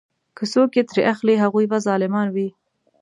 که 0.37 0.43
څوک 0.53 0.69
یې 0.77 0.83
ترې 0.89 1.01
اخلي 1.13 1.35
هغوی 1.43 1.65
به 1.71 1.77
ظالمان 1.87 2.27
وي. 2.35 2.47